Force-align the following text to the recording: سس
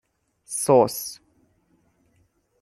سس 0.55 0.97